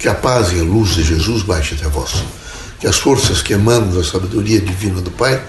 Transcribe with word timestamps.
Que 0.00 0.08
a 0.08 0.14
paz 0.14 0.50
e 0.52 0.58
a 0.58 0.62
luz 0.62 0.94
de 0.94 1.04
Jesus 1.04 1.42
baixe 1.42 1.74
até 1.74 1.86
vós. 1.86 2.24
Que 2.80 2.86
as 2.86 2.96
forças 2.96 3.42
que 3.42 3.52
emanam 3.52 3.92
da 3.92 4.02
sabedoria 4.02 4.58
divina 4.58 5.02
do 5.02 5.10
Pai 5.10 5.44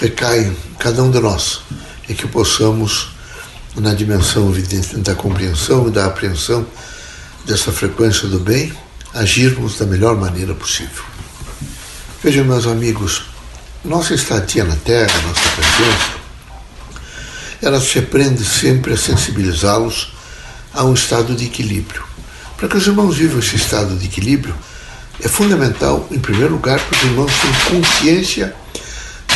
recaiam 0.00 0.52
cada 0.80 1.00
um 1.00 1.12
de 1.12 1.20
nós 1.20 1.60
e 2.08 2.14
que 2.14 2.26
possamos, 2.26 3.10
na 3.76 3.94
dimensão 3.94 4.50
evidente 4.50 4.96
da 4.96 5.14
compreensão 5.14 5.86
e 5.86 5.92
da 5.92 6.06
apreensão 6.06 6.66
dessa 7.46 7.70
frequência 7.70 8.26
do 8.26 8.40
bem, 8.40 8.72
agirmos 9.14 9.78
da 9.78 9.86
melhor 9.86 10.16
maneira 10.16 10.54
possível. 10.54 11.04
Vejam, 12.20 12.44
meus 12.44 12.66
amigos, 12.66 13.22
nossa 13.84 14.12
estadia 14.12 14.64
na 14.64 14.74
Terra, 14.74 15.14
nossa 15.22 15.48
presença, 15.50 16.10
ela 17.62 17.80
se 17.80 18.00
aprende 18.00 18.44
sempre 18.44 18.94
a 18.94 18.96
sensibilizá-los 18.96 20.12
a 20.72 20.82
um 20.82 20.94
estado 20.94 21.36
de 21.36 21.44
equilíbrio. 21.44 22.02
Para 22.64 22.70
que 22.70 22.78
os 22.78 22.86
irmãos 22.86 23.18
vivam 23.18 23.40
esse 23.40 23.56
estado 23.56 23.94
de 23.94 24.06
equilíbrio, 24.06 24.54
é 25.20 25.28
fundamental, 25.28 26.08
em 26.10 26.18
primeiro 26.18 26.54
lugar, 26.54 26.80
que 26.80 26.96
os 26.96 27.02
irmãos 27.02 27.30
tenham 27.38 27.82
consciência 27.82 28.54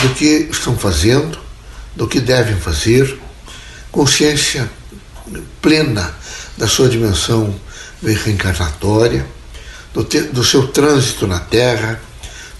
do 0.01 0.15
que 0.15 0.49
estão 0.51 0.75
fazendo, 0.79 1.39
do 1.95 2.09
que 2.09 2.21
devem 2.21 2.57
fazer, 2.57 3.19
consciência 3.93 4.71
plena 5.61 6.11
da 6.57 6.67
sua 6.67 6.89
dimensão 6.89 7.55
reencarnatória, 8.03 9.27
do, 9.93 10.03
te, 10.05 10.23
do 10.23 10.43
seu 10.43 10.67
trânsito 10.69 11.27
na 11.27 11.39
Terra, 11.39 12.01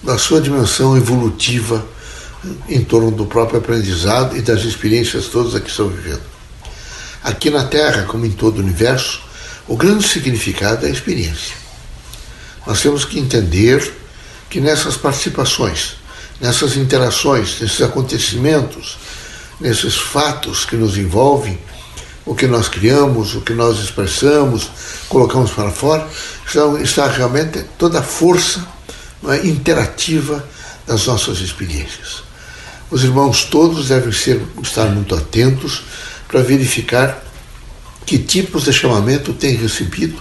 da 0.03 0.19
sua 0.19 0.39
dimensão 0.39 0.95
evolutiva 0.95 1.83
em 2.67 2.83
torno 2.83 3.09
do 3.09 3.25
próprio 3.25 3.57
aprendizado 3.57 4.37
e 4.37 4.41
das 4.41 4.61
experiências 4.61 5.29
todas 5.29 5.55
a 5.55 5.59
que 5.59 5.71
estão 5.71 5.89
vivendo. 5.89 6.21
Aqui 7.23 7.49
na 7.49 7.63
Terra, 7.63 8.03
como 8.03 8.23
em 8.23 8.31
todo 8.31 8.59
o 8.59 8.61
universo, 8.61 9.28
o 9.69 9.77
grande 9.77 10.05
significado 10.05 10.83
é 10.85 10.89
a 10.89 10.91
experiência. 10.91 11.55
Nós 12.65 12.81
temos 12.81 13.05
que 13.05 13.19
entender 13.19 13.93
que 14.49 14.59
nessas 14.59 14.97
participações, 14.97 15.97
nessas 16.41 16.75
interações, 16.75 17.61
nesses 17.61 17.79
acontecimentos, 17.83 18.97
nesses 19.59 19.95
fatos 19.95 20.65
que 20.65 20.75
nos 20.75 20.97
envolvem, 20.97 21.59
o 22.25 22.33
que 22.33 22.47
nós 22.47 22.67
criamos, 22.67 23.35
o 23.35 23.41
que 23.41 23.53
nós 23.53 23.77
expressamos, 23.77 24.71
colocamos 25.07 25.51
para 25.51 25.71
fora, 25.71 26.07
está, 26.83 27.07
realmente 27.07 27.63
toda 27.77 27.99
a 27.99 28.03
força 28.03 28.67
é, 29.27 29.47
interativa 29.47 30.43
das 30.87 31.05
nossas 31.05 31.41
experiências. 31.41 32.23
Os 32.89 33.03
irmãos 33.03 33.43
todos 33.43 33.89
devem 33.89 34.11
ser, 34.11 34.41
estar 34.63 34.85
muito 34.87 35.13
atentos 35.13 35.83
para 36.27 36.41
verificar 36.41 37.28
que 38.09 38.17
tipos 38.17 38.63
de 38.63 38.73
chamamento 38.73 39.33
têm 39.33 39.55
recebido 39.55 40.19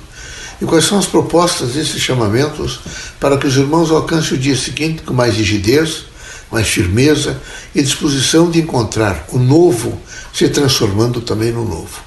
e 0.60 0.66
quais 0.66 0.84
são 0.84 0.98
as 0.98 1.06
propostas 1.06 1.70
desses 1.70 2.02
chamamentos 2.02 2.80
para 3.18 3.38
que 3.38 3.46
os 3.46 3.56
irmãos 3.56 3.90
alcancem 3.90 4.36
o 4.36 4.38
dia 4.38 4.54
seguinte 4.54 5.00
com 5.04 5.14
mais 5.14 5.34
rigidez, 5.34 6.04
mais 6.52 6.68
firmeza 6.68 7.40
e 7.74 7.82
disposição 7.82 8.50
de 8.50 8.60
encontrar 8.60 9.24
o 9.32 9.38
novo 9.38 9.98
se 10.34 10.50
transformando 10.50 11.22
também 11.22 11.50
no 11.50 11.64
novo. 11.64 12.02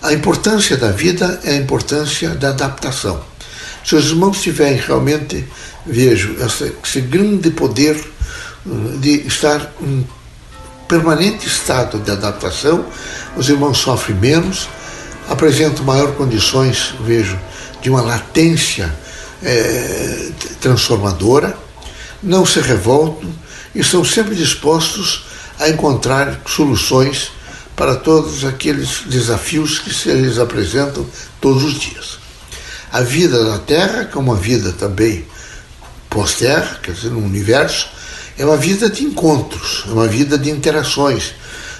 A 0.00 0.14
importância 0.14 0.78
da 0.78 0.90
vida 0.90 1.40
é 1.44 1.50
a 1.50 1.56
importância 1.56 2.30
da 2.30 2.48
adaptação. 2.48 3.22
Se 3.84 3.94
os 3.94 4.06
irmãos 4.06 4.40
tiverem 4.40 4.78
realmente, 4.78 5.44
vejo, 5.84 6.36
esse, 6.42 6.72
esse 6.82 7.02
grande 7.02 7.50
poder 7.50 8.02
hum, 8.64 8.98
de 8.98 9.26
estar 9.26 9.74
em 9.82 10.06
permanente 10.88 11.46
estado 11.46 11.98
de 11.98 12.10
adaptação, 12.10 12.86
os 13.36 13.50
irmãos 13.50 13.76
sofrem 13.76 14.16
menos, 14.16 14.68
apresentam 15.28 15.84
maior 15.84 16.12
condições, 16.12 16.94
vejo, 17.00 17.38
de 17.80 17.90
uma 17.90 18.00
latência 18.00 18.92
é, 19.42 20.30
transformadora, 20.60 21.56
não 22.22 22.46
se 22.46 22.60
revoltam 22.60 23.28
e 23.74 23.80
estão 23.80 24.04
sempre 24.04 24.34
dispostos 24.34 25.24
a 25.58 25.68
encontrar 25.68 26.40
soluções 26.46 27.32
para 27.74 27.96
todos 27.96 28.44
aqueles 28.44 29.02
desafios 29.06 29.78
que 29.78 29.92
se 29.92 30.12
lhes 30.12 30.38
apresentam 30.38 31.06
todos 31.40 31.64
os 31.64 31.74
dias. 31.74 32.18
A 32.92 33.00
vida 33.00 33.42
na 33.44 33.58
Terra, 33.58 34.04
que 34.04 34.16
é 34.16 34.20
uma 34.20 34.36
vida 34.36 34.72
também 34.72 35.26
pós-terra, 36.10 36.78
quer 36.82 36.92
dizer, 36.92 37.10
no 37.10 37.24
universo, 37.24 37.88
é 38.38 38.44
uma 38.44 38.56
vida 38.56 38.88
de 38.88 39.02
encontros, 39.02 39.84
é 39.88 39.92
uma 39.92 40.06
vida 40.06 40.36
de 40.36 40.50
interações, 40.50 41.32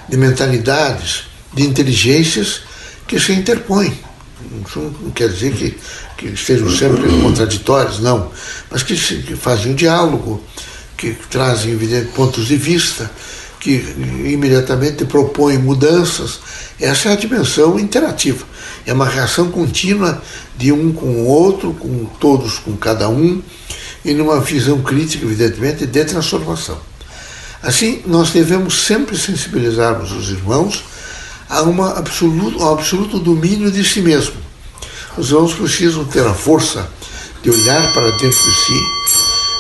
de 0.08 0.16
mentalidades, 0.16 1.24
de 1.52 1.64
inteligências 1.64 2.62
que 3.12 3.20
se 3.20 3.32
interpõem. 3.32 3.92
Não 4.74 5.10
quer 5.10 5.28
dizer 5.28 5.52
que, 5.52 5.76
que 6.16 6.28
estejam 6.28 6.70
sempre 6.70 7.02
contraditórios, 7.20 8.00
não, 8.00 8.32
mas 8.70 8.82
que, 8.82 8.96
que 8.96 9.36
fazem 9.36 9.72
um 9.72 9.74
diálogo, 9.74 10.42
que 10.96 11.14
trazem 11.28 11.76
pontos 12.14 12.46
de 12.46 12.56
vista, 12.56 13.10
que 13.60 13.84
imediatamente 14.24 15.04
propõem 15.04 15.58
mudanças. 15.58 16.40
Essa 16.80 17.10
é 17.10 17.12
a 17.12 17.16
dimensão 17.16 17.78
interativa. 17.78 18.46
É 18.86 18.94
uma 18.94 19.06
reação 19.06 19.50
contínua 19.50 20.22
de 20.56 20.72
um 20.72 20.90
com 20.90 21.06
o 21.06 21.26
outro, 21.26 21.74
com 21.74 22.06
todos 22.18 22.58
com 22.58 22.74
cada 22.78 23.10
um, 23.10 23.42
e 24.02 24.14
numa 24.14 24.40
visão 24.40 24.80
crítica, 24.80 25.26
evidentemente, 25.26 25.84
de 25.84 26.04
transformação. 26.06 26.80
Assim, 27.62 28.02
nós 28.06 28.30
devemos 28.30 28.86
sempre 28.86 29.18
sensibilizarmos 29.18 30.12
os 30.12 30.30
irmãos 30.30 30.82
a 31.52 31.60
uma 31.62 31.98
absoluto, 31.98 32.58
um 32.58 32.72
absoluto 32.72 33.18
domínio 33.18 33.70
de 33.70 33.84
si 33.84 34.00
mesmo. 34.00 34.34
Os 35.18 35.28
irmãos 35.28 35.52
precisam 35.52 36.02
ter 36.06 36.26
a 36.26 36.32
força 36.32 36.88
de 37.42 37.50
olhar 37.50 37.92
para 37.92 38.10
dentro 38.12 38.50
de 38.50 38.56
si, 38.56 38.82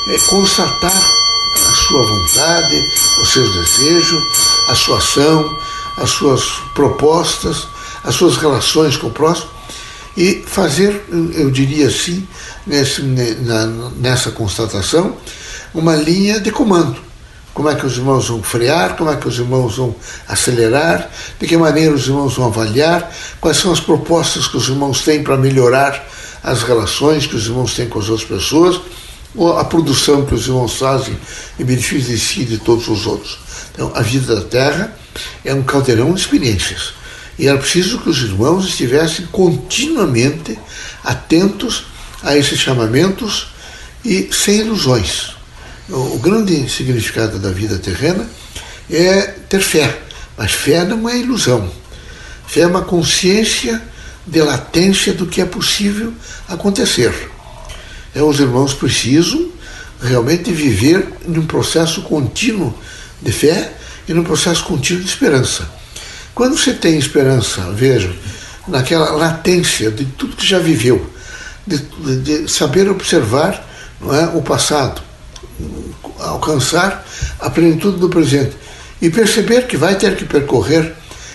é, 0.08 0.18
constatar 0.30 1.12
a 1.54 1.74
sua 1.74 2.02
vontade, 2.06 2.90
os 3.20 3.28
seus 3.28 3.54
desejos, 3.54 4.22
a 4.68 4.74
sua 4.74 4.96
ação, 4.96 5.58
as 5.98 6.08
suas 6.08 6.42
propostas, 6.74 7.68
as 8.02 8.14
suas 8.14 8.38
relações 8.38 8.96
com 8.96 9.08
o 9.08 9.12
próximo 9.12 9.50
e 10.16 10.42
fazer, 10.46 11.04
eu 11.34 11.50
diria 11.50 11.88
assim, 11.88 12.26
nesse, 12.66 13.02
nessa 13.02 14.30
constatação, 14.30 15.14
uma 15.74 15.94
linha 15.94 16.40
de 16.40 16.50
comando. 16.50 17.11
Como 17.54 17.68
é 17.68 17.74
que 17.74 17.84
os 17.84 17.96
irmãos 17.96 18.28
vão 18.28 18.42
frear, 18.42 18.96
como 18.96 19.10
é 19.10 19.16
que 19.16 19.28
os 19.28 19.38
irmãos 19.38 19.76
vão 19.76 19.94
acelerar, 20.26 21.10
de 21.38 21.46
que 21.46 21.56
maneira 21.56 21.94
os 21.94 22.06
irmãos 22.06 22.34
vão 22.34 22.46
avaliar, 22.46 23.12
quais 23.40 23.58
são 23.58 23.72
as 23.72 23.80
propostas 23.80 24.46
que 24.46 24.56
os 24.56 24.68
irmãos 24.68 25.02
têm 25.02 25.22
para 25.22 25.36
melhorar 25.36 26.08
as 26.42 26.62
relações 26.62 27.26
que 27.26 27.36
os 27.36 27.46
irmãos 27.46 27.74
têm 27.74 27.88
com 27.88 27.98
as 27.98 28.08
outras 28.08 28.28
pessoas, 28.28 28.80
ou 29.34 29.56
a 29.56 29.64
produção 29.64 30.26
que 30.26 30.34
os 30.34 30.46
irmãos 30.46 30.76
fazem 30.76 31.16
em 31.58 31.64
benefício 31.64 32.12
de 32.12 32.18
si 32.18 32.40
e 32.42 32.44
de 32.44 32.58
todos 32.58 32.88
os 32.88 33.06
outros. 33.06 33.38
Então, 33.72 33.92
a 33.94 34.02
vida 34.02 34.34
da 34.34 34.42
Terra 34.42 34.96
é 35.44 35.54
um 35.54 35.62
caldeirão 35.62 36.12
de 36.12 36.20
experiências. 36.20 36.94
E 37.38 37.48
era 37.48 37.58
preciso 37.58 37.98
que 37.98 38.10
os 38.10 38.18
irmãos 38.18 38.66
estivessem 38.66 39.26
continuamente 39.26 40.58
atentos 41.02 41.86
a 42.22 42.36
esses 42.36 42.58
chamamentos 42.58 43.48
e 44.04 44.28
sem 44.32 44.60
ilusões. 44.60 45.34
O 45.88 46.18
grande 46.18 46.68
significado 46.68 47.38
da 47.38 47.50
vida 47.50 47.78
terrena 47.78 48.28
é 48.90 49.22
ter 49.48 49.60
fé, 49.60 49.98
mas 50.36 50.52
fé 50.52 50.84
não 50.84 51.08
é 51.08 51.18
ilusão. 51.18 51.70
Fé 52.46 52.60
é 52.60 52.66
uma 52.66 52.82
consciência 52.82 53.82
de 54.26 54.40
latência 54.40 55.12
do 55.12 55.26
que 55.26 55.40
é 55.40 55.44
possível 55.44 56.12
acontecer. 56.48 57.12
É, 58.14 58.22
os 58.22 58.38
irmãos 58.38 58.74
precisam 58.74 59.50
realmente 60.00 60.52
viver 60.52 61.06
num 61.26 61.46
processo 61.46 62.02
contínuo 62.02 62.76
de 63.20 63.32
fé 63.32 63.72
e 64.06 64.12
num 64.12 64.24
processo 64.24 64.64
contínuo 64.64 65.02
de 65.02 65.08
esperança. 65.08 65.68
Quando 66.34 66.56
você 66.56 66.72
tem 66.72 66.98
esperança, 66.98 67.72
veja, 67.72 68.14
naquela 68.66 69.10
latência 69.12 69.90
de 69.90 70.04
tudo 70.04 70.36
que 70.36 70.46
já 70.46 70.58
viveu, 70.58 71.10
de, 71.66 71.78
de, 71.78 72.16
de 72.44 72.50
saber 72.50 72.88
observar 72.88 73.68
não 74.00 74.14
é, 74.14 74.26
o 74.34 74.42
passado, 74.42 75.02
alcançar 76.18 77.06
a 77.40 77.50
plenitude 77.50 77.98
do 77.98 78.08
presente 78.08 78.56
e 79.00 79.10
perceber 79.10 79.66
que 79.66 79.76
vai 79.76 79.96
ter 79.96 80.16
que 80.16 80.24
percorrer 80.24 80.94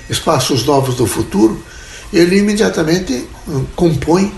espaços 0.09 0.65
novos 0.65 0.95
do 0.95 1.05
futuro, 1.05 1.61
ele 2.13 2.37
imediatamente 2.37 3.27
hum, 3.47 3.65
compõe 3.75 4.33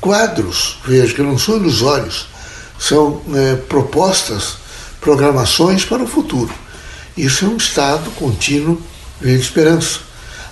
quadros, 0.00 0.78
veja, 0.84 1.14
que 1.14 1.22
não 1.22 1.38
são 1.38 1.56
ilusórios, 1.56 2.28
são 2.78 3.22
é, 3.34 3.56
propostas, 3.56 4.58
programações 5.00 5.84
para 5.84 6.02
o 6.02 6.06
futuro. 6.06 6.52
Isso 7.16 7.44
é 7.44 7.48
um 7.48 7.56
estado 7.56 8.10
contínuo 8.12 8.80
de 9.20 9.34
esperança, 9.34 10.00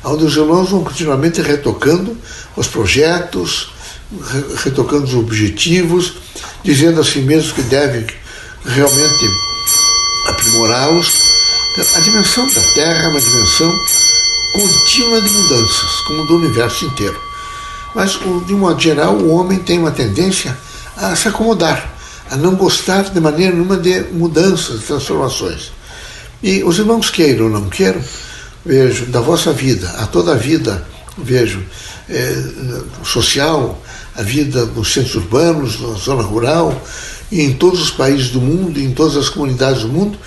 onde 0.05 0.25
os 0.25 0.37
irmãos 0.37 0.71
vão 0.71 0.85
continuamente 0.85 1.43
retocando 1.43 2.17
os 2.57 2.69
projetos, 2.69 3.73
retocando 4.63 5.05
os 5.05 5.15
objetivos, 5.15 6.15
dizendo 6.63 7.01
a 7.01 7.05
si 7.05 7.19
mesmos 7.19 7.53
que 7.53 7.63
devem 7.63 8.07
realmente 8.65 9.31
aprimorá-los. 10.27 11.23
A 11.97 12.01
dimensão 12.01 12.47
da 12.53 12.63
Terra 12.73 13.05
é 13.05 13.09
uma 13.09 13.21
dimensão 13.21 13.79
contínua 14.53 15.21
de 15.21 15.33
mudanças, 15.33 16.01
como 16.07 16.27
do 16.27 16.37
universo 16.37 16.85
inteiro. 16.85 17.21
Mas, 17.95 18.13
de 18.47 18.55
um 18.55 18.59
modo 18.59 18.81
geral, 18.81 19.17
o 19.17 19.31
homem 19.31 19.59
tem 19.59 19.79
uma 19.79 19.91
tendência 19.91 20.57
a 20.97 21.15
se 21.17 21.29
acomodar, 21.29 21.93
a 22.31 22.37
não 22.37 22.55
gostar 22.55 23.03
de 23.03 23.21
maneira 23.21 23.53
nenhuma 23.53 23.77
de 23.77 24.01
mudanças, 24.13 24.81
de 24.81 24.87
transformações. 24.87 25.73
E 26.43 26.63
os 26.63 26.79
irmãos 26.79 27.11
queiram 27.11 27.47
ou 27.47 27.51
não 27.51 27.69
queiram, 27.69 28.03
vejo, 28.65 29.07
da 29.07 29.21
vossa 29.21 29.53
vida, 29.53 29.89
a 29.99 30.07
toda 30.07 30.33
a 30.33 30.37
vida, 30.37 30.87
vejo, 31.19 31.65
é, 32.09 32.43
social, 33.05 33.81
a 34.15 34.23
vida 34.23 34.65
nos 34.67 34.93
centros 34.93 35.17
urbanos, 35.17 35.81
na 35.81 35.95
zona 35.95 36.23
rural, 36.23 36.81
e 37.31 37.43
em 37.43 37.53
todos 37.55 37.81
os 37.81 37.91
países 37.91 38.31
do 38.31 38.41
mundo, 38.41 38.79
em 38.81 38.93
todas 38.93 39.17
as 39.17 39.29
comunidades 39.29 39.83
do 39.83 39.89
mundo, 39.89 40.19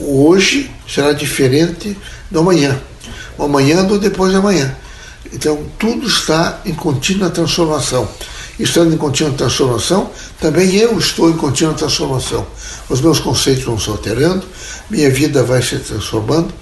hoje 0.00 0.70
será 0.88 1.12
diferente 1.12 1.96
do 2.30 2.40
amanhã, 2.40 2.80
o 3.38 3.44
amanhã 3.44 3.84
do 3.84 3.98
depois 3.98 4.32
de 4.32 4.38
amanhã. 4.38 4.76
Então, 5.32 5.64
tudo 5.78 6.06
está 6.06 6.60
em 6.64 6.74
contínua 6.74 7.30
transformação. 7.30 8.08
Estando 8.58 8.92
em 8.92 8.98
contínua 8.98 9.32
transformação, 9.32 10.10
também 10.38 10.74
eu 10.76 10.98
estou 10.98 11.30
em 11.30 11.36
contínua 11.36 11.72
transformação. 11.72 12.46
Os 12.88 13.00
meus 13.00 13.18
conceitos 13.18 13.64
vão 13.64 13.78
se 13.78 13.88
alterando, 13.88 14.46
minha 14.90 15.10
vida 15.10 15.42
vai 15.42 15.62
se 15.62 15.78
transformando, 15.78 16.52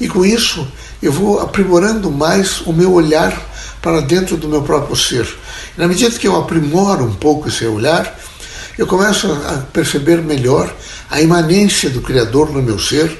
e 0.00 0.08
com 0.08 0.24
isso 0.24 0.66
eu 1.02 1.12
vou 1.12 1.38
aprimorando 1.40 2.10
mais 2.10 2.60
o 2.62 2.72
meu 2.72 2.92
olhar 2.92 3.40
para 3.80 4.00
dentro 4.00 4.36
do 4.36 4.48
meu 4.48 4.62
próprio 4.62 4.96
ser. 4.96 5.28
E 5.76 5.80
na 5.80 5.86
medida 5.86 6.18
que 6.18 6.26
eu 6.26 6.36
aprimoro 6.36 7.04
um 7.04 7.14
pouco 7.14 7.48
esse 7.48 7.64
olhar, 7.66 8.18
eu 8.78 8.86
começo 8.86 9.26
a 9.26 9.64
perceber 9.72 10.22
melhor 10.22 10.72
a 11.10 11.20
imanência 11.20 11.90
do 11.90 12.00
Criador 12.00 12.52
no 12.52 12.62
meu 12.62 12.78
ser, 12.78 13.18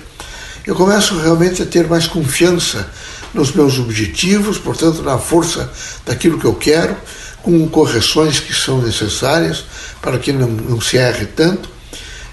eu 0.65 0.75
começo 0.75 1.19
realmente 1.19 1.61
a 1.61 1.67
ter 1.67 1.89
mais 1.89 2.07
confiança 2.07 2.89
nos 3.35 3.53
meus 3.53 3.77
objetivos, 3.77 4.57
portanto, 4.57 5.03
na 5.03 5.19
força 5.19 5.69
daquilo 6.07 6.39
que 6.39 6.45
eu 6.45 6.55
quero, 6.55 6.97
com 7.43 7.69
correções 7.69 8.39
que 8.39 8.55
são 8.55 8.81
necessárias 8.81 9.65
para 10.01 10.19
que 10.19 10.33
não, 10.33 10.49
não 10.49 10.81
se 10.81 10.97
erre 10.97 11.27
tanto, 11.27 11.69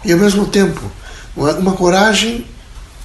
e 0.03 0.13
ao 0.13 0.19
mesmo 0.19 0.45
tempo 0.45 0.79
uma, 1.35 1.53
uma 1.53 1.71
coragem 1.73 2.45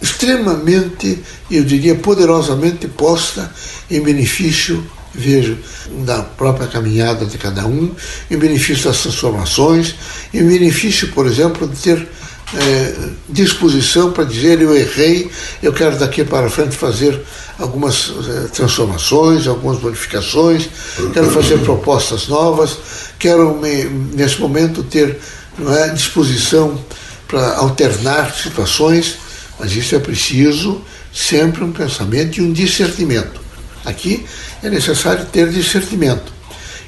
extremamente, 0.02 1.22
eu 1.50 1.64
diria 1.64 1.94
poderosamente 1.94 2.86
posta 2.88 3.50
em 3.90 4.02
benefício, 4.02 4.84
vejo, 5.14 5.58
da 6.04 6.22
própria 6.22 6.66
caminhada 6.66 7.26
de 7.26 7.36
cada 7.36 7.66
um, 7.66 7.94
em 8.30 8.36
benefício 8.36 8.84
das 8.84 9.02
transformações, 9.02 9.94
em 10.32 10.46
benefício, 10.46 11.08
por 11.08 11.26
exemplo, 11.26 11.66
de 11.66 11.76
ter 11.76 12.08
é, 12.54 12.94
disposição 13.28 14.10
para 14.12 14.24
dizer 14.24 14.60
eu 14.60 14.74
errei, 14.74 15.30
eu 15.62 15.72
quero 15.72 15.96
daqui 15.98 16.24
para 16.24 16.50
frente 16.50 16.76
fazer 16.76 17.20
algumas 17.58 18.12
é, 18.28 18.48
transformações, 18.48 19.46
algumas 19.46 19.80
modificações, 19.80 20.68
quero 21.12 21.30
fazer 21.30 21.58
propostas 21.58 22.26
novas, 22.26 22.78
quero 23.18 23.54
me, 23.56 23.84
nesse 23.84 24.40
momento 24.40 24.82
ter 24.82 25.18
é, 25.60 25.88
disposição 25.90 26.82
para 27.28 27.56
alternar 27.56 28.34
situações, 28.34 29.18
mas 29.58 29.72
isso 29.72 29.94
é 29.94 29.98
preciso 29.98 30.82
sempre 31.12 31.62
um 31.62 31.72
pensamento 31.72 32.38
e 32.38 32.42
um 32.42 32.52
discernimento. 32.52 33.40
Aqui 33.84 34.24
é 34.62 34.68
necessário 34.68 35.24
ter 35.26 35.48
discernimento. 35.50 36.32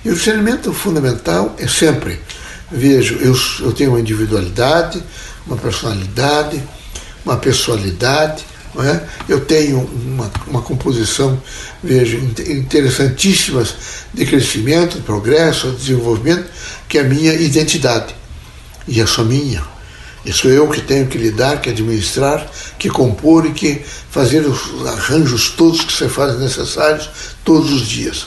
E 0.05 0.11
o 0.11 0.15
discernimento 0.15 0.73
fundamental 0.73 1.55
é 1.59 1.67
sempre, 1.69 2.21
vejo, 2.71 3.17
eu, 3.17 3.35
eu 3.61 3.73
tenho 3.73 3.91
uma 3.91 4.01
individualidade, 4.01 5.03
uma 5.47 5.57
personalidade, 5.57 6.63
uma 7.25 7.37
pessoalidade. 7.37 8.45
É? 8.75 9.01
Eu 9.29 9.45
tenho 9.45 9.81
uma, 9.81 10.31
uma 10.47 10.63
composição, 10.63 11.41
vejo, 11.85 12.17
interessantíssimas 12.17 13.75
de 14.15 14.25
crescimento, 14.25 14.97
de 14.97 15.03
progresso, 15.03 15.71
de 15.73 15.77
desenvolvimento, 15.77 16.49
que 16.89 16.97
é 16.97 17.03
a 17.03 17.05
minha 17.05 17.35
identidade. 17.35 18.15
E 18.89 18.99
é 18.99 19.07
só 19.07 19.23
minha. 19.25 19.63
E 20.25 20.33
sou 20.33 20.51
eu 20.51 20.69
que 20.69 20.81
tenho 20.81 21.07
que 21.07 21.19
lidar, 21.19 21.61
que 21.61 21.71
administrar, 21.71 22.47
que 22.79 22.89
compor 22.89 23.45
e 23.47 23.53
que 23.53 23.83
fazer 24.11 24.41
os 24.47 24.87
arranjos 24.87 25.51
todos 25.51 25.83
que 25.83 25.93
se 25.93 26.09
fazem 26.09 26.39
necessários 26.39 27.11
todos 27.45 27.73
os 27.73 27.89
dias. 27.89 28.27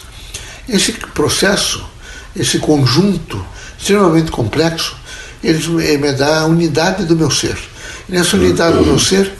Esse 0.68 0.92
processo, 0.92 1.86
esse 2.36 2.60
conjunto 2.60 3.44
extremamente 3.78 4.32
complexo, 4.32 4.96
ele 5.44 5.98
me 5.98 6.12
dá 6.12 6.42
a 6.42 6.46
unidade 6.46 7.06
do 7.06 7.16
meu 7.16 7.32
ser. 7.32 7.58
E 8.10 8.12
nessa 8.12 8.36
unidade 8.36 8.78
do 8.78 8.86
meu 8.86 9.00
ser, 9.00 9.32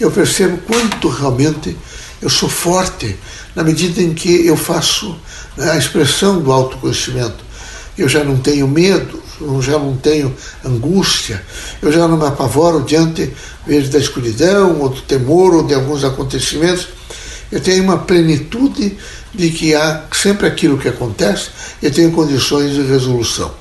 eu 0.00 0.10
percebo 0.10 0.58
quanto 0.58 1.08
realmente 1.08 1.76
eu 2.22 2.30
sou 2.30 2.48
forte 2.48 3.16
na 3.54 3.64
medida 3.64 4.00
em 4.00 4.14
que 4.14 4.46
eu 4.46 4.56
faço 4.56 5.18
né, 5.56 5.72
a 5.72 5.76
expressão 5.76 6.40
do 6.40 6.52
autoconhecimento. 6.52 7.44
Eu 7.96 8.08
já 8.08 8.22
não 8.22 8.38
tenho 8.38 8.68
medo, 8.68 9.20
eu 9.40 9.62
já 9.62 9.78
não 9.78 9.96
tenho 9.96 10.34
angústia, 10.64 11.42
eu 11.80 11.92
já 11.92 12.08
não 12.08 12.16
me 12.16 12.26
apavoro 12.26 12.82
diante 12.82 13.32
vezes, 13.66 13.90
da 13.90 13.98
escuridão, 13.98 14.80
ou 14.80 14.88
do 14.88 15.00
temor, 15.02 15.54
ou 15.54 15.62
de 15.62 15.74
alguns 15.74 16.04
acontecimentos. 16.04 16.88
Eu 17.50 17.60
tenho 17.60 17.82
uma 17.82 17.98
plenitude 17.98 18.96
de 19.34 19.50
que 19.50 19.74
há 19.74 20.04
sempre 20.12 20.46
aquilo 20.46 20.78
que 20.78 20.88
acontece, 20.88 21.50
eu 21.82 21.92
tenho 21.92 22.10
condições 22.12 22.74
de 22.74 22.82
resolução. 22.82 23.52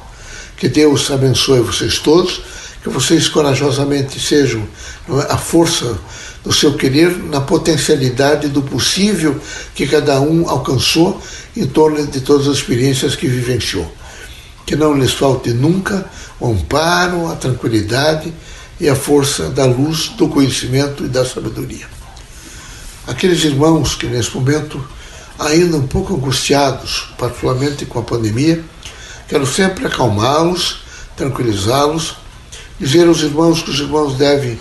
Que 0.57 0.67
Deus 0.67 1.11
abençoe 1.11 1.59
vocês 1.59 1.99
todos, 1.99 2.41
que 2.81 2.89
vocês 2.89 3.27
corajosamente 3.27 4.19
sejam 4.19 4.67
é, 5.09 5.31
a 5.31 5.37
força 5.37 5.97
do 6.43 6.53
seu 6.53 6.75
querer 6.75 7.15
na 7.25 7.41
potencialidade 7.41 8.47
do 8.47 8.61
possível 8.61 9.39
que 9.75 9.85
cada 9.85 10.19
um 10.21 10.49
alcançou 10.49 11.21
em 11.55 11.67
torno 11.67 12.07
de 12.07 12.21
todas 12.21 12.47
as 12.47 12.57
experiências 12.57 13.15
que 13.15 13.27
vivenciou. 13.27 13.91
Que 14.67 14.75
não 14.75 14.95
lhes 14.95 15.13
falte 15.13 15.49
nunca 15.49 16.05
o 16.39 16.51
amparo, 16.51 17.31
a 17.31 17.35
tranquilidade 17.35 18.31
e 18.79 18.87
a 18.87 18.95
força 18.95 19.49
da 19.49 19.65
luz, 19.65 20.09
do 20.09 20.29
conhecimento 20.29 21.03
e 21.03 21.07
da 21.07 21.25
sabedoria. 21.25 21.87
Aqueles 23.07 23.43
irmãos 23.43 23.95
que 23.95 24.05
nesse 24.05 24.35
momento, 24.35 24.87
ainda 25.39 25.77
um 25.77 25.87
pouco 25.87 26.13
angustiados, 26.13 27.09
particularmente 27.17 27.83
com 27.87 27.97
a 27.97 28.03
pandemia, 28.03 28.63
Quero 29.27 29.45
sempre 29.45 29.85
acalmá-los, 29.85 30.83
tranquilizá-los, 31.17 32.15
dizer 32.79 33.07
aos 33.07 33.21
irmãos 33.21 33.61
que 33.61 33.69
os 33.71 33.79
irmãos 33.79 34.15
devem, 34.15 34.57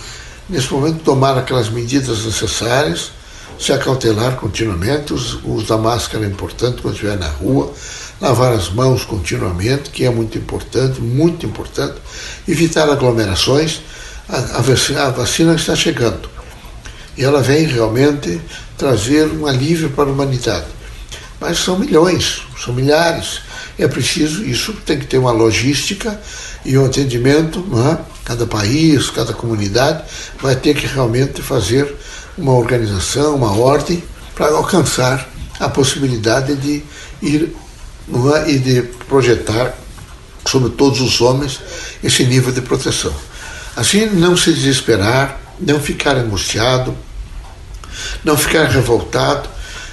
nesse 0.48 0.72
momento, 0.72 1.04
tomar 1.04 1.38
aquelas 1.38 1.68
medidas 1.68 2.24
necessárias, 2.24 3.12
se 3.60 3.72
acautelar 3.72 4.34
continuamente, 4.34 5.12
o 5.12 5.16
uso 5.52 5.66
da 5.68 5.78
máscara 5.78 6.24
é 6.24 6.28
importante 6.28 6.82
quando 6.82 6.94
estiver 6.94 7.16
na 7.16 7.28
rua, 7.28 7.72
lavar 8.20 8.52
as 8.52 8.70
mãos 8.70 9.04
continuamente, 9.04 9.90
que 9.90 10.04
é 10.04 10.10
muito 10.10 10.38
importante, 10.38 11.00
muito 11.00 11.44
importante, 11.46 11.96
evitar 12.48 12.88
aglomerações. 12.88 13.80
A, 14.28 14.58
a, 14.58 15.10
vacina, 15.10 15.54
está 15.54 15.76
chegando 15.76 16.28
e 17.16 17.22
ela 17.22 17.40
vem 17.40 17.64
realmente 17.64 18.40
trazer 18.76 19.26
um 19.28 19.46
alívio 19.46 19.90
para 19.90 20.10
a 20.10 20.12
humanidade. 20.12 20.66
Mas 21.40 21.58
são 21.58 21.78
milhões, 21.78 22.42
são 22.58 22.74
milhares 22.74 23.40
é 23.78 23.86
preciso, 23.86 24.42
isso 24.44 24.72
tem 24.84 24.98
que 24.98 25.06
ter 25.06 25.18
uma 25.18 25.32
logística 25.32 26.18
e 26.64 26.78
um 26.78 26.86
atendimento, 26.86 27.64
é? 27.90 27.98
cada 28.24 28.46
país, 28.46 29.10
cada 29.10 29.32
comunidade 29.32 30.02
vai 30.40 30.56
ter 30.56 30.74
que 30.74 30.86
realmente 30.86 31.42
fazer 31.42 31.94
uma 32.38 32.52
organização, 32.52 33.36
uma 33.36 33.52
ordem 33.52 34.02
para 34.34 34.48
alcançar 34.48 35.28
a 35.60 35.68
possibilidade 35.68 36.54
de 36.56 36.82
ir 37.22 37.54
é? 38.36 38.50
e 38.50 38.58
de 38.58 38.82
projetar 39.08 39.74
sobre 40.46 40.70
todos 40.70 41.00
os 41.00 41.20
homens 41.20 41.60
esse 42.02 42.24
nível 42.24 42.52
de 42.52 42.60
proteção. 42.60 43.14
Assim, 43.74 44.06
não 44.06 44.36
se 44.36 44.52
desesperar, 44.52 45.40
não 45.58 45.80
ficar 45.80 46.16
angustiado, 46.16 46.96
não 48.24 48.36
ficar 48.36 48.64
revoltado, 48.66 49.48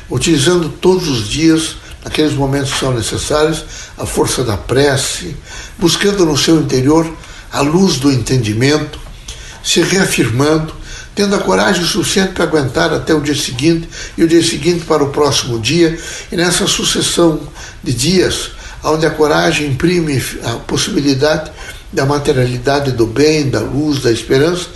utilizando 0.09 0.69
todos 0.69 1.07
os 1.07 1.27
dias 1.27 1.77
naqueles 2.03 2.33
momentos 2.33 2.73
que 2.73 2.79
são 2.79 2.93
necessários, 2.93 3.63
a 3.97 4.05
força 4.05 4.43
da 4.43 4.57
prece, 4.57 5.35
buscando 5.77 6.25
no 6.25 6.37
seu 6.37 6.59
interior 6.59 7.11
a 7.51 7.61
luz 7.61 7.97
do 7.97 8.11
entendimento, 8.11 8.99
se 9.63 9.81
reafirmando, 9.81 10.73
tendo 11.15 11.35
a 11.35 11.39
coragem 11.39 11.85
suficiente 11.85 12.33
para 12.33 12.45
aguentar 12.45 12.93
até 12.93 13.13
o 13.13 13.21
dia 13.21 13.35
seguinte 13.35 13.87
e 14.17 14.23
o 14.23 14.27
dia 14.27 14.43
seguinte 14.43 14.85
para 14.85 15.03
o 15.03 15.09
próximo 15.09 15.59
dia, 15.59 15.97
e 16.31 16.35
nessa 16.35 16.67
sucessão 16.67 17.41
de 17.83 17.93
dias, 17.93 18.51
onde 18.83 19.05
a 19.05 19.11
coragem 19.11 19.67
imprime 19.67 20.21
a 20.43 20.51
possibilidade 20.55 21.51
da 21.91 22.05
materialidade 22.05 22.91
do 22.91 23.05
bem, 23.05 23.49
da 23.49 23.59
luz, 23.59 24.01
da 24.01 24.11
esperança, 24.11 24.67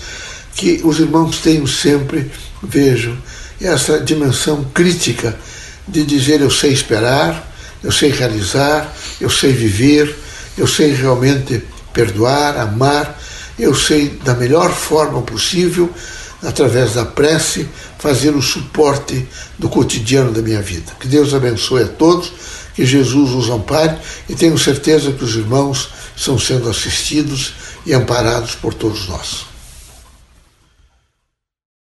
que 0.55 0.81
os 0.83 0.99
irmãos 0.99 1.37
tenham 1.37 1.67
sempre, 1.67 2.31
vejam, 2.61 3.17
essa 3.59 3.99
dimensão 3.99 4.63
crítica 4.73 5.37
de 5.87 6.03
dizer 6.03 6.41
eu 6.41 6.51
sei 6.51 6.71
esperar, 6.71 7.51
eu 7.83 7.91
sei 7.91 8.11
realizar, 8.11 8.93
eu 9.19 9.29
sei 9.29 9.51
viver, 9.51 10.15
eu 10.57 10.67
sei 10.67 10.93
realmente 10.93 11.63
perdoar, 11.93 12.57
amar, 12.57 13.19
eu 13.57 13.73
sei 13.73 14.09
da 14.23 14.33
melhor 14.33 14.71
forma 14.71 15.21
possível, 15.21 15.91
através 16.43 16.93
da 16.93 17.05
prece, 17.05 17.67
fazer 17.97 18.35
o 18.35 18.41
suporte 18.41 19.27
do 19.57 19.69
cotidiano 19.69 20.31
da 20.31 20.41
minha 20.41 20.61
vida. 20.61 20.91
Que 20.99 21.07
Deus 21.07 21.33
abençoe 21.33 21.83
a 21.83 21.87
todos, 21.87 22.31
Que 22.75 22.85
Jesus 22.85 23.31
os 23.31 23.49
ampare 23.49 23.97
e 24.29 24.35
tenho 24.35 24.57
certeza 24.57 25.11
que 25.11 25.23
os 25.23 25.35
irmãos 25.35 25.89
estão 26.15 26.37
sendo 26.37 26.69
assistidos 26.69 27.53
e 27.85 27.93
amparados 27.93 28.53
por 28.53 28.73
todos 28.73 29.07
nós. 29.07 29.56